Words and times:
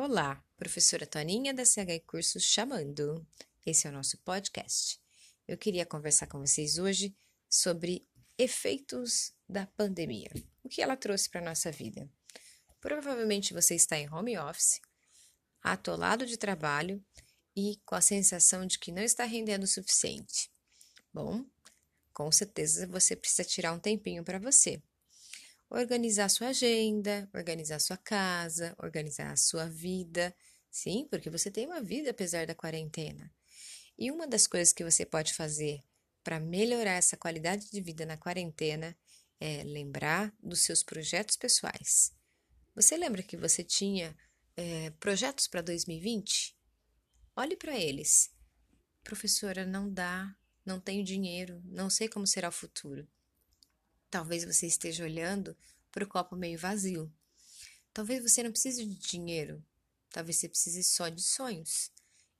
Olá, 0.00 0.40
professora 0.56 1.04
Toninha 1.04 1.52
da 1.52 1.64
CH 1.64 2.04
Cursos 2.06 2.44
chamando. 2.44 3.26
Esse 3.66 3.88
é 3.88 3.90
o 3.90 3.92
nosso 3.92 4.16
podcast. 4.18 4.96
Eu 5.48 5.58
queria 5.58 5.84
conversar 5.84 6.28
com 6.28 6.38
vocês 6.38 6.78
hoje 6.78 7.12
sobre 7.50 8.06
efeitos 8.38 9.32
da 9.48 9.66
pandemia. 9.66 10.30
O 10.62 10.68
que 10.68 10.80
ela 10.80 10.96
trouxe 10.96 11.28
para 11.28 11.40
a 11.40 11.44
nossa 11.44 11.72
vida? 11.72 12.08
Provavelmente 12.80 13.52
você 13.52 13.74
está 13.74 13.98
em 13.98 14.08
home 14.08 14.38
office, 14.38 14.80
atolado 15.60 16.24
de 16.24 16.36
trabalho 16.36 17.04
e 17.56 17.80
com 17.84 17.96
a 17.96 18.00
sensação 18.00 18.64
de 18.66 18.78
que 18.78 18.92
não 18.92 19.02
está 19.02 19.24
rendendo 19.24 19.64
o 19.64 19.66
suficiente. 19.66 20.48
Bom, 21.12 21.44
com 22.14 22.30
certeza 22.30 22.86
você 22.86 23.16
precisa 23.16 23.42
tirar 23.42 23.72
um 23.72 23.80
tempinho 23.80 24.22
para 24.22 24.38
você 24.38 24.80
organizar 25.70 26.28
sua 26.28 26.48
agenda, 26.48 27.28
organizar 27.34 27.78
sua 27.78 27.96
casa, 27.96 28.74
organizar 28.78 29.32
a 29.32 29.36
sua 29.36 29.66
vida. 29.66 30.34
Sim, 30.70 31.06
porque 31.10 31.30
você 31.30 31.50
tem 31.50 31.66
uma 31.66 31.80
vida 31.80 32.10
apesar 32.10 32.46
da 32.46 32.54
quarentena. 32.54 33.30
E 33.98 34.10
uma 34.10 34.26
das 34.26 34.46
coisas 34.46 34.72
que 34.72 34.84
você 34.84 35.04
pode 35.04 35.34
fazer 35.34 35.82
para 36.22 36.38
melhorar 36.38 36.92
essa 36.92 37.16
qualidade 37.16 37.70
de 37.70 37.80
vida 37.80 38.04
na 38.06 38.16
quarentena 38.16 38.96
é 39.40 39.62
lembrar 39.64 40.34
dos 40.40 40.60
seus 40.60 40.82
projetos 40.82 41.36
pessoais. 41.36 42.12
Você 42.74 42.96
lembra 42.96 43.22
que 43.22 43.36
você 43.36 43.64
tinha 43.64 44.16
é, 44.56 44.90
projetos 45.00 45.48
para 45.48 45.60
2020? 45.62 46.56
Olhe 47.34 47.56
para 47.56 47.76
eles. 47.78 48.30
Professora, 49.02 49.64
não 49.64 49.90
dá, 49.90 50.34
não 50.64 50.80
tenho 50.80 51.04
dinheiro, 51.04 51.62
não 51.64 51.88
sei 51.88 52.08
como 52.08 52.26
será 52.26 52.48
o 52.48 52.52
futuro. 52.52 53.08
Talvez 54.10 54.44
você 54.44 54.66
esteja 54.66 55.04
olhando 55.04 55.56
para 55.90 56.04
o 56.04 56.08
copo 56.08 56.36
meio 56.36 56.58
vazio. 56.58 57.12
Talvez 57.92 58.22
você 58.22 58.42
não 58.42 58.50
precise 58.50 58.84
de 58.84 58.94
dinheiro, 58.94 59.64
talvez 60.10 60.36
você 60.36 60.48
precise 60.48 60.84
só 60.84 61.08
de 61.08 61.22
sonhos. 61.22 61.90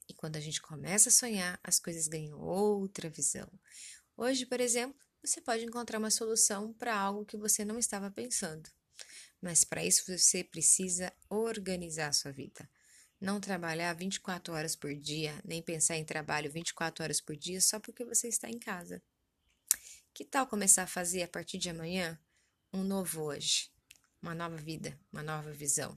E 0.09 0.15
quando 0.15 0.37
a 0.37 0.41
gente 0.41 0.63
começa 0.63 1.09
a 1.09 1.13
sonhar, 1.13 1.61
as 1.63 1.79
coisas 1.79 2.09
ganham 2.09 2.41
outra 2.41 3.11
visão. 3.11 3.51
Hoje, 4.17 4.47
por 4.47 4.61
exemplo, 4.61 4.99
você 5.23 5.41
pode 5.41 5.65
encontrar 5.65 5.99
uma 5.99 6.11
solução 6.11 6.73
para 6.73 6.97
algo 6.97 7.25
que 7.25 7.37
você 7.37 7.65
não 7.65 7.79
estava 7.79 8.11
pensando. 8.11 8.71
Mas 9.41 9.65
para 9.65 9.85
isso 9.85 10.05
você 10.07 10.43
precisa 10.43 11.13
organizar 11.29 12.09
a 12.09 12.13
sua 12.13 12.33
vida. 12.33 12.69
Não 13.21 13.41
trabalhar 13.41 13.93
24 13.95 14.55
horas 14.55 14.77
por 14.77 14.95
dia, 14.95 15.41
nem 15.45 15.61
pensar 15.61 15.97
em 15.97 16.05
trabalho 16.05 16.51
24 16.51 17.03
horas 17.03 17.21
por 17.21 17.37
dia 17.37 17.61
só 17.61 17.79
porque 17.81 18.05
você 18.05 18.29
está 18.29 18.49
em 18.49 18.59
casa. 18.59 19.03
Que 20.19 20.25
tal 20.25 20.49
começar 20.49 20.83
a 20.83 20.87
fazer 20.89 21.23
a 21.23 21.29
partir 21.29 21.59
de 21.59 21.71
amanhã 21.71 22.19
um 22.73 22.83
novo 22.83 23.23
hoje, 23.23 23.71
uma 24.21 24.35
nova 24.35 24.57
vida, 24.57 24.99
uma 25.13 25.23
nova 25.23 25.53
visão? 25.53 25.97